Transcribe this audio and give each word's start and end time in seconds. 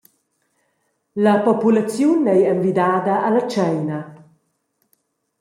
La 1.23 1.35
populaziun 1.47 2.23
ei 2.33 2.41
envidada 2.53 3.15
alla 3.27 3.43
tscheina. 3.45 3.99